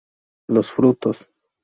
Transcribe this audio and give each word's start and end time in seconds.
Los 0.47 0.71
frutos. 0.71 1.29